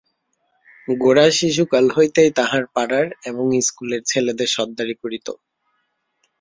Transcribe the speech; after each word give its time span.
গোরা 0.87 1.27
শিশুকাল 1.31 1.85
হইতেই 1.95 2.31
তাহার 2.31 2.63
পাড়ার 2.75 3.07
এবং 3.25 3.45
ইস্কুলের 3.55 4.01
ছেলেদের 4.05 4.49
সর্দারি 4.55 4.95
করিত। 4.95 5.27